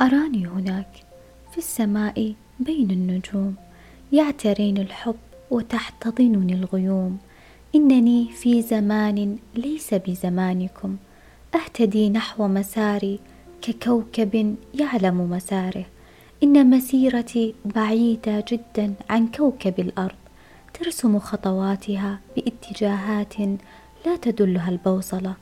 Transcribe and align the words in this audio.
أراني 0.00 0.46
هناك 0.46 1.04
في 1.52 1.58
السماء 1.58 2.34
بين 2.60 2.90
النجوم. 2.90 3.54
يعتريني 4.12 4.82
الحب 4.82 5.16
وتحتضنني 5.50 6.54
الغيوم. 6.54 7.18
إنني 7.74 8.28
في 8.32 8.62
زمان 8.62 9.38
ليس 9.54 9.94
بزمانكم. 9.94 10.96
أهتدي 11.54 12.10
نحو 12.10 12.48
مساري 12.48 13.18
ككوكب 13.62 14.56
يعلم 14.74 15.30
مساره. 15.30 15.84
إن 16.42 16.70
مسيرتي 16.70 17.54
بعيدة 17.64 18.44
جدا 18.48 18.94
عن 19.10 19.26
كوكب 19.26 19.80
الأرض. 19.80 20.20
ترسم 20.74 21.18
خطواتها 21.18 22.20
باتجاهات 22.36 23.38
لا 24.06 24.16
تدلها 24.22 24.68
البوصلة. 24.70 25.34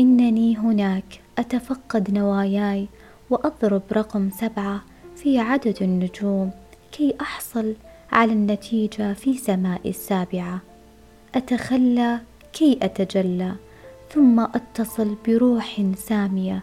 إنني 0.00 0.56
هناك 0.56 1.20
أتفقد 1.38 2.10
نواياي 2.10 2.86
وأضرب 3.32 3.82
رقم 3.92 4.30
سبعة 4.30 4.80
في 5.16 5.38
عدد 5.38 5.82
النجوم 5.82 6.50
كي 6.92 7.14
أحصل 7.20 7.74
على 8.12 8.32
النتيجة 8.32 9.12
في 9.12 9.38
سماء 9.38 9.88
السابعة. 9.88 10.60
أتخلى 11.34 12.20
كي 12.52 12.78
أتجلى 12.82 13.52
ثم 14.10 14.40
أتصل 14.40 15.16
بروح 15.26 15.82
سامية 15.96 16.62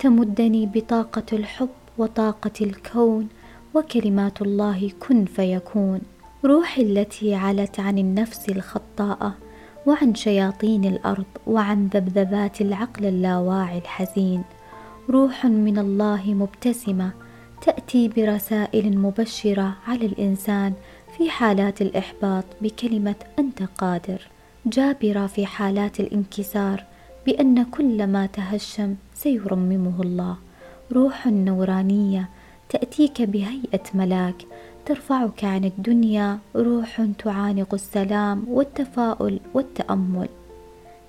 تمدني 0.00 0.66
بطاقة 0.66 1.22
الحب 1.32 1.68
وطاقة 1.98 2.50
الكون 2.60 3.28
وكلمات 3.74 4.42
الله 4.42 4.90
كن 5.00 5.24
فيكون. 5.24 6.00
روحي 6.44 6.82
التي 6.82 7.34
علت 7.34 7.80
عن 7.80 7.98
النفس 7.98 8.48
الخطاءة 8.48 9.34
وعن 9.86 10.14
شياطين 10.14 10.84
الأرض 10.84 11.26
وعن 11.46 11.86
ذبذبات 11.86 12.60
العقل 12.60 13.06
اللاواعي 13.06 13.78
الحزين. 13.78 14.42
روح 15.08 15.46
من 15.46 15.78
الله 15.78 16.34
مبتسمة 16.34 17.10
تأتي 17.62 18.08
برسائل 18.08 18.98
مبشرة 18.98 19.76
على 19.86 20.06
الإنسان 20.06 20.72
في 21.16 21.30
حالات 21.30 21.82
الإحباط 21.82 22.44
بكلمة 22.60 23.14
أنت 23.38 23.62
قادر 23.62 24.20
جابرة 24.66 25.26
في 25.26 25.46
حالات 25.46 26.00
الانكسار 26.00 26.84
بأن 27.26 27.64
كل 27.64 28.06
ما 28.06 28.26
تهشم 28.26 28.94
سيرممه 29.14 30.02
الله. 30.02 30.36
روح 30.92 31.26
نورانية 31.26 32.28
تأتيك 32.68 33.22
بهيئة 33.22 33.82
ملاك 33.94 34.46
ترفعك 34.86 35.44
عن 35.44 35.64
الدنيا 35.64 36.38
روح 36.56 37.02
تعانق 37.18 37.74
السلام 37.74 38.44
والتفاؤل 38.48 39.40
والتأمل. 39.54 40.28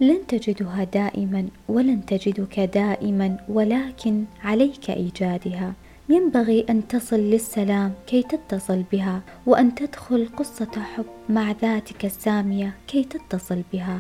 لن 0.01 0.27
تجدها 0.27 0.83
دائما 0.83 1.47
ولن 1.69 2.05
تجدك 2.05 2.59
دائما 2.59 3.37
ولكن 3.49 4.25
عليك 4.43 4.89
إيجادها. 4.89 5.73
ينبغي 6.09 6.65
أن 6.69 6.87
تصل 6.87 7.19
للسلام 7.19 7.93
كي 8.07 8.23
تتصل 8.23 8.83
بها 8.91 9.21
وأن 9.45 9.75
تدخل 9.75 10.29
قصة 10.37 10.71
حب 10.95 11.05
مع 11.29 11.51
ذاتك 11.51 12.05
السامية 12.05 12.73
كي 12.87 13.03
تتصل 13.03 13.61
بها. 13.73 13.99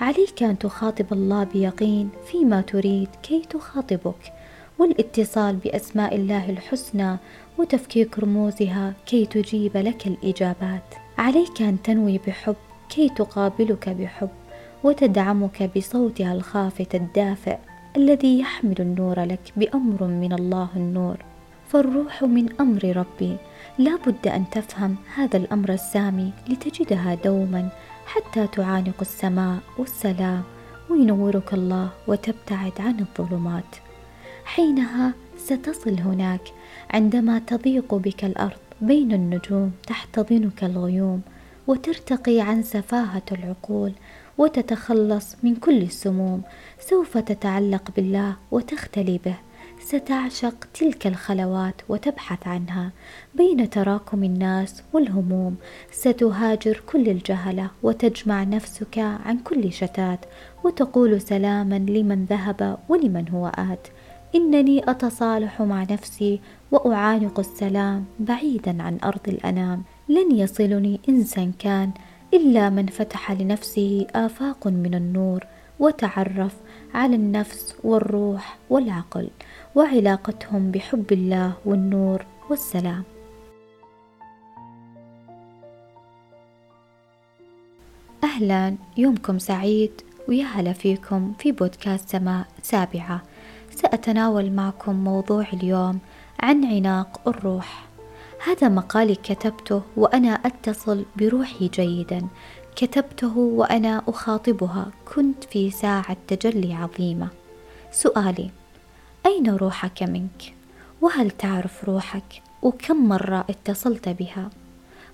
عليك 0.00 0.42
أن 0.42 0.58
تخاطب 0.58 1.12
الله 1.12 1.44
بيقين 1.44 2.08
فيما 2.26 2.60
تريد 2.60 3.08
كي 3.22 3.42
تخاطبك. 3.50 4.32
والاتصال 4.78 5.56
بأسماء 5.56 6.16
الله 6.16 6.50
الحسنى 6.50 7.16
وتفكيك 7.58 8.18
رموزها 8.18 8.94
كي 9.06 9.26
تجيب 9.26 9.76
لك 9.76 10.06
الإجابات. 10.06 10.94
عليك 11.18 11.62
أن 11.62 11.82
تنوي 11.82 12.20
بحب 12.26 12.56
كي 12.88 13.08
تقابلك 13.08 13.88
بحب. 13.88 14.30
وتدعمك 14.84 15.70
بصوتها 15.76 16.32
الخافت 16.32 16.94
الدافئ 16.94 17.56
الذي 17.96 18.40
يحمل 18.40 18.74
النور 18.80 19.20
لك 19.20 19.52
بأمر 19.56 20.04
من 20.04 20.32
الله 20.32 20.68
النور. 20.76 21.16
فالروح 21.68 22.22
من 22.22 22.60
أمر 22.60 22.96
ربي. 22.96 23.36
لا 23.78 23.96
بد 24.06 24.28
أن 24.28 24.44
تفهم 24.50 24.96
هذا 25.14 25.36
الأمر 25.36 25.72
السامي 25.72 26.32
لتجدها 26.48 27.14
دوما 27.14 27.68
حتى 28.06 28.46
تعانق 28.46 29.00
السماء 29.00 29.58
والسلام 29.78 30.42
وينورك 30.90 31.54
الله 31.54 31.88
وتبتعد 32.06 32.72
عن 32.80 33.00
الظلمات. 33.00 33.76
حينها 34.44 35.12
ستصل 35.38 36.00
هناك 36.00 36.40
عندما 36.90 37.38
تضيق 37.38 37.94
بك 37.94 38.24
الأرض 38.24 38.58
بين 38.80 39.12
النجوم 39.12 39.72
تحتضنك 39.86 40.64
الغيوم 40.64 41.20
وترتقي 41.66 42.40
عن 42.40 42.62
سفاهة 42.62 43.22
العقول 43.32 43.92
وتتخلص 44.38 45.36
من 45.42 45.54
كل 45.54 45.82
السموم. 45.82 46.42
سوف 46.80 47.18
تتعلق 47.18 47.90
بالله 47.96 48.36
وتختلي 48.50 49.20
به. 49.24 49.34
ستعشق 49.80 50.54
تلك 50.74 51.06
الخلوات 51.06 51.74
وتبحث 51.88 52.46
عنها. 52.46 52.90
بين 53.34 53.70
تراكم 53.70 54.24
الناس 54.24 54.82
والهموم 54.92 55.56
ستهاجر 55.92 56.82
كل 56.86 57.08
الجهلة 57.08 57.70
وتجمع 57.82 58.42
نفسك 58.42 58.98
عن 58.98 59.38
كل 59.38 59.72
شتات 59.72 60.20
وتقول 60.64 61.20
سلاما 61.20 61.78
لمن 61.78 62.24
ذهب 62.24 62.78
ولمن 62.88 63.28
هو 63.28 63.46
آت. 63.46 63.86
إنني 64.34 64.90
أتصالح 64.90 65.62
مع 65.62 65.82
نفسي 65.82 66.40
وأعانق 66.72 67.38
السلام 67.38 68.04
بعيدا 68.20 68.82
عن 68.82 68.98
أرض 69.04 69.28
الأنام. 69.28 69.82
لن 70.08 70.38
يصلني 70.38 71.00
انسا 71.08 71.52
كان 71.58 71.90
إلا 72.34 72.70
من 72.70 72.86
فتح 72.86 73.32
لنفسه 73.32 74.06
آفاق 74.14 74.66
من 74.66 74.94
النور 74.94 75.46
وتعرف 75.78 76.54
على 76.94 77.16
النفس 77.16 77.76
والروح 77.84 78.56
والعقل 78.70 79.28
وعلاقتهم 79.74 80.70
بحب 80.70 81.12
الله 81.12 81.52
والنور 81.64 82.24
والسلام. 82.50 83.02
أهلا 88.24 88.76
يومكم 88.96 89.38
سعيد 89.38 89.90
ويا 90.28 90.44
هلا 90.44 90.72
فيكم 90.72 91.32
في 91.38 91.52
بودكاست 91.52 92.08
سماء 92.08 92.46
سابعة. 92.62 93.22
سأتناول 93.70 94.50
معكم 94.50 95.04
موضوع 95.04 95.46
اليوم 95.52 95.98
عن 96.40 96.64
عناق 96.64 97.28
الروح. 97.28 97.86
هذا 98.46 98.68
مقالي 98.68 99.14
كتبته 99.14 99.82
وأنا 99.96 100.28
أتصل 100.30 101.04
بروحي 101.16 101.68
جيدا 101.68 102.26
كتبته 102.76 103.38
وأنا 103.38 104.02
أخاطبها 104.08 104.90
كنت 105.14 105.44
في 105.44 105.70
ساعة 105.70 106.16
تجلي 106.28 106.74
عظيمة 106.74 107.28
سؤالي 107.92 108.50
أين 109.26 109.50
روحك 109.50 110.02
منك؟ 110.02 110.54
وهل 111.00 111.30
تعرف 111.30 111.84
روحك؟ 111.84 112.42
وكم 112.62 113.08
مرة 113.08 113.44
اتصلت 113.50 114.08
بها؟ 114.08 114.50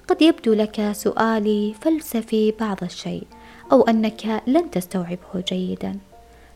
قد 0.08 0.22
يبدو 0.22 0.52
لك 0.52 0.92
سؤالي 0.92 1.74
فلسفي 1.80 2.54
بعض 2.60 2.84
الشيء 2.84 3.26
أو 3.72 3.82
أنك 3.82 4.42
لن 4.46 4.70
تستوعبه 4.70 5.44
جيدا 5.48 5.98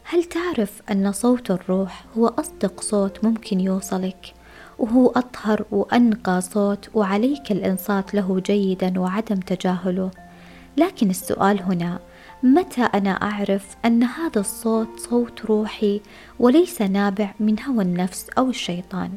هل 0.04 0.25
تعرف 0.25 0.82
أن 0.91 1.12
صوت 1.12 1.50
الروح 1.50 2.04
هو 2.19 2.26
أصدق 2.26 2.81
صوت 2.81 3.25
ممكن 3.25 3.60
يوصلك؟ 3.60 4.34
وهو 4.78 5.09
أطهر 5.09 5.64
وأنقى 5.70 6.41
صوت 6.41 6.88
وعليك 6.94 7.53
الإنصات 7.53 8.14
له 8.14 8.42
جيدا 8.47 9.00
وعدم 9.00 9.37
تجاهله. 9.37 10.10
لكن 10.76 11.10
السؤال 11.10 11.62
هنا 11.62 11.98
متى 12.42 12.82
أنا 12.82 13.10
أعرف 13.10 13.76
أن 13.84 14.03
هذا 14.03 14.41
الصوت 14.41 14.88
صوت 15.00 15.44
روحي 15.44 16.00
وليس 16.38 16.82
نابع 16.82 17.34
من 17.41 17.62
هوى 17.62 17.84
النفس 17.84 18.31
أو 18.38 18.48
الشيطان؟ 18.48 19.10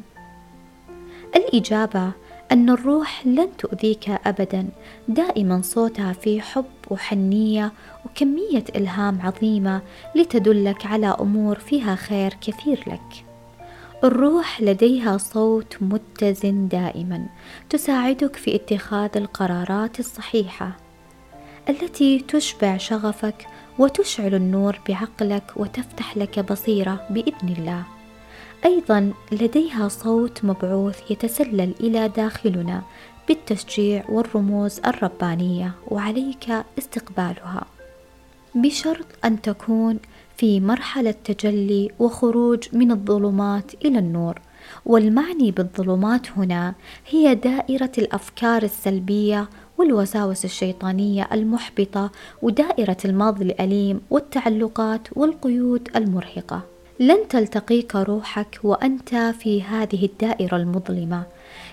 الإجابة 1.36 2.10
أن 2.52 2.70
الروح 2.70 3.26
لن 3.26 3.48
تؤذيك 3.58 4.10
أبدا. 4.10 4.68
دائما 5.08 5.62
صوتها 5.62 6.12
فيه 6.12 6.40
حب 6.40 6.64
وحنية 6.90 7.72
وكمية 8.06 8.64
إلهام 8.76 9.18
عظيمة 9.22 9.80
لتدلك 10.14 10.86
على 10.86 11.16
أمور 11.20 11.58
فيها 11.58 11.94
خير 11.94 12.34
كثير 12.40 12.84
لك. 12.86 13.29
الروح 14.04 14.60
لديها 14.60 15.16
صوت 15.16 15.76
متزن 15.80 16.68
دائما 16.68 17.26
تساعدك 17.70 18.36
في 18.36 18.54
اتخاذ 18.54 19.10
القرارات 19.16 20.00
الصحيحة 20.00 20.76
التي 21.68 22.18
تشبع 22.18 22.76
شغفك 22.76 23.46
وتشعل 23.78 24.34
النور 24.34 24.78
بعقلك 24.88 25.52
وتفتح 25.56 26.16
لك 26.16 26.52
بصيرة 26.52 27.06
بإذن 27.10 27.54
الله. 27.58 27.82
أيضا 28.64 29.12
لديها 29.32 29.88
صوت 29.88 30.44
مبعوث 30.44 31.10
يتسلل 31.10 31.74
إلى 31.80 32.08
داخلنا 32.08 32.82
بالتشجيع 33.28 34.04
والرموز 34.08 34.80
الربانية 34.86 35.72
وعليك 35.88 36.52
استقبالها. 36.78 37.64
بشرط 38.54 39.06
أن 39.24 39.42
تكون 39.42 39.98
في 40.40 40.60
مرحلة 40.60 41.14
تجلي 41.24 41.90
وخروج 41.98 42.58
من 42.72 42.90
الظلمات 42.90 43.72
إلى 43.84 43.98
النور. 43.98 44.40
والمعني 44.86 45.50
بالظلمات 45.50 46.30
هنا 46.30 46.74
هي 47.10 47.34
دائرة 47.34 47.90
الأفكار 47.98 48.62
السلبية 48.62 49.48
والوساوس 49.78 50.44
الشيطانية 50.44 51.28
المحبطة 51.32 52.10
ودائرة 52.42 52.96
الماضي 53.04 53.44
الأليم 53.44 54.00
والتعلقات 54.10 55.08
والقيود 55.12 55.88
المرهقة. 55.96 56.62
لن 57.00 57.28
تلتقيك 57.28 57.96
روحك 57.96 58.60
وأنت 58.62 59.14
في 59.14 59.62
هذه 59.62 60.04
الدائرة 60.04 60.56
المظلمة 60.56 61.22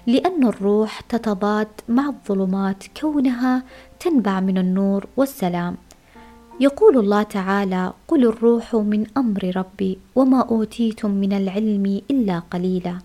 لأن 0.07 0.47
الروح 0.47 1.01
تتضاد 1.01 1.67
مع 1.89 2.07
الظلمات 2.07 2.83
كونها 3.01 3.63
تنبع 3.99 4.39
من 4.39 4.57
النور 4.57 5.05
والسلام. 5.17 5.77
يقول 6.59 6.97
الله 6.97 7.23
تعالى 7.23 7.93
قل 8.07 8.25
الروح 8.25 8.75
من 8.75 9.05
أمر 9.17 9.51
ربي 9.55 9.99
وما 10.15 10.41
أوتيتم 10.41 11.11
من 11.11 11.33
العلم 11.33 12.01
إلا 12.11 12.39
قليلا. 12.39 12.97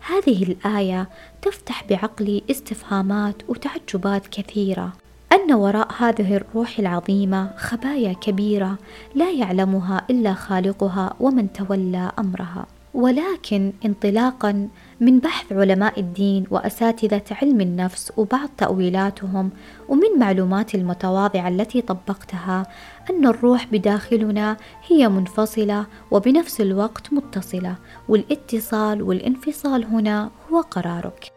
هذه 0.00 0.42
الآية 0.42 1.08
تفتح 1.42 1.84
بعقلي 1.90 2.42
استفهامات 2.50 3.36
وتعجبات 3.48 4.26
كثيرة. 4.26 4.92
أن 5.32 5.52
وراء 5.52 5.88
هذه 5.98 6.36
الروح 6.36 6.78
العظيمة 6.78 7.50
خبايا 7.56 8.12
كبيرة 8.12 8.78
لا 9.14 9.30
يعلمها 9.30 10.06
إلا 10.10 10.34
خالقها 10.34 11.14
ومن 11.20 11.52
تولى 11.52 12.12
أمرها. 12.18 12.66
ولكن 12.94 13.72
انطلاقا 13.84 14.68
من 15.00 15.18
بحث 15.18 15.52
علماء 15.52 16.00
الدين 16.00 16.44
وأساتذة 16.50 17.22
علم 17.30 17.60
النفس 17.60 18.12
وبعض 18.16 18.48
تأويلاتهم 18.58 19.50
ومن 19.88 20.18
معلوماتي 20.18 20.76
المتواضعة 20.76 21.48
التي 21.48 21.80
طبقتها 21.80 22.66
أن 23.10 23.26
الروح 23.26 23.66
بداخلنا 23.72 24.56
هي 24.88 25.08
منفصلة 25.08 25.86
وبنفس 26.10 26.60
الوقت 26.60 27.12
متصلة 27.12 27.76
والاتصال 28.08 29.02
والانفصال 29.02 29.84
هنا 29.84 30.30
هو 30.52 30.60
قرارك. 30.60 31.32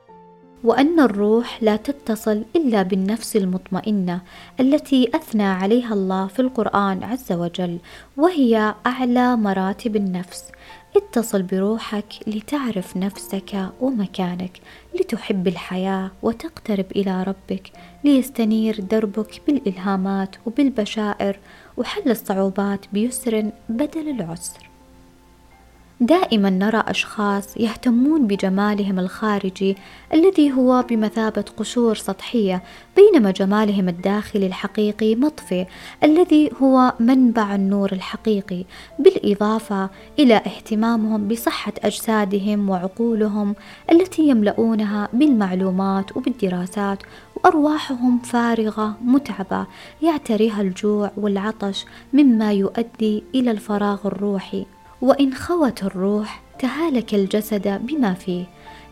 وأن 0.64 1.00
الروح 1.00 1.64
لا 1.64 1.76
تتصل 1.76 2.44
إلا 2.56 2.82
بالنفس 2.84 3.36
المطمئنة 3.36 4.22
التي 4.60 5.10
أثنى 5.16 5.44
عليها 5.44 5.94
الله 5.94 6.28
في 6.28 6.40
القرآن 6.40 7.04
عز 7.04 7.32
وجل 7.32 7.78
وهي 8.18 8.76
أعلى 8.86 9.36
مراتب 9.36 9.96
النفس. 9.96 10.44
اتصل 10.98 11.42
بروحك 11.44 12.06
لتعرف 12.28 12.98
نفسك 12.98 13.70
ومكانك 13.82 14.60
لتحب 15.00 15.48
الحياة 15.48 16.12
وتقترب 16.24 16.86
إلى 16.96 17.24
ربك 17.24 17.72
ليستنير 18.04 18.82
دربك 18.82 19.42
بالإلهامات 19.48 20.36
وبالبشائر 20.46 21.40
وحل 21.78 22.12
الصعوبات 22.12 22.86
بيسر 22.94 23.52
بدل 23.70 24.10
العسر. 24.10 24.67
دائما 26.00 26.50
نرى 26.50 26.84
أشخاص 26.88 27.58
يهتمون 27.58 28.28
بجمالهم 28.28 29.00
الخارجي 29.00 29.78
الذي 30.14 30.52
هو 30.52 30.86
بمثابة 30.90 31.46
قشور 31.58 31.96
سطحية 31.96 32.64
بينما 32.96 33.32
جمالهم 33.32 33.90
الداخلي 33.90 34.48
الحقيقي 34.48 35.16
مطفي 35.16 35.66
الذي 36.04 36.52
هو 36.62 36.94
منبع 37.00 37.56
النور 37.56 37.92
الحقيقي. 37.92 38.66
بالإضافة 39.00 39.90
إلى 40.20 40.36
اهتمامهم 40.36 41.28
بصحة 41.28 41.74
أجسادهم 41.84 42.70
وعقولهم 42.70 43.56
التي 43.92 44.28
يملؤونها 44.28 45.10
بالمعلومات 45.14 46.18
وبالدراسات 46.18 47.04
وأرواحهم 47.36 48.20
فارغة 48.20 48.98
متعبة 49.02 49.68
يعتريها 50.02 50.62
الجوع 50.62 51.12
والعطش 51.18 51.86
مما 52.14 52.54
يؤدي 52.54 53.24
إلى 53.36 53.52
الفراغ 53.52 54.08
الروحي. 54.08 54.66
وإن 55.02 55.34
خوت 55.34 55.84
الروح 55.84 56.42
تهالك 56.60 57.14
الجسد 57.14 57.68
بما 57.86 58.14
فيه. 58.14 58.46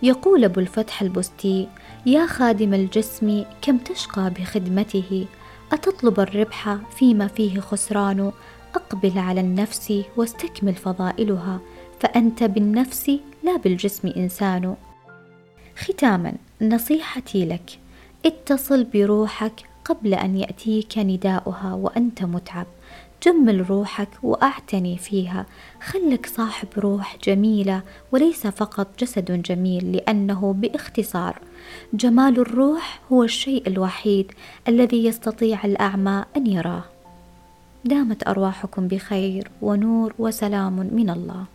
يقول 0.04 0.44
أبو 0.44 0.60
الفتح 0.60 1.02
البستي 1.02 1.68
يا 2.06 2.26
خادم 2.26 2.74
الجسم 2.74 3.44
كم 3.62 3.78
تشقى 3.78 4.30
بخدمته؟ 4.30 5.26
أتطلب 5.72 6.20
الربح 6.20 6.78
فيما 6.98 7.28
فيه 7.28 7.60
خسران؟ 7.60 8.32
أقبل 8.76 9.20
على 9.20 9.42
النفس 9.42 10.02
واستكمل 10.18 10.74
فضائلها. 10.74 11.60
فأنت 12.00 12.44
بالنفس 12.44 13.12
لا 13.44 13.58
بالجسم 13.58 14.08
إنسان. 14.18 14.76
ختاما 15.78 16.34
نصيحتي 16.62 17.46
لك 17.46 17.80
اتصل 18.26 18.84
بروحك 18.84 19.62
قبل 19.86 20.14
أن 20.14 20.38
يأتيك 20.38 20.98
نداؤها 20.98 21.74
وأنت 21.74 22.24
متعب. 22.24 22.66
جمل 23.26 23.70
روحك 23.70 24.10
وأعتني 24.24 24.98
فيها. 24.98 25.46
خلك 25.84 26.26
صاحب 26.26 26.68
روح 26.78 27.18
جميلة 27.24 27.82
وليس 28.12 28.48
فقط 28.48 28.88
جسد 29.00 29.42
جميل 29.42 29.92
لأنه 29.92 30.54
باختصار. 30.54 31.40
جمال 31.94 32.40
الروح 32.40 33.02
هو 33.12 33.24
الشيء 33.24 33.68
الوحيد 33.68 34.32
الذي 34.68 35.06
يستطيع 35.06 35.66
الأعمى 35.66 36.26
أن 36.38 36.48
يراه. 36.48 36.84
دامت 37.86 38.28
أرواحكم 38.28 38.88
بخير 38.88 39.52
ونور 39.62 40.14
وسلام 40.20 40.74
من 40.74 41.10
الله. 41.10 41.55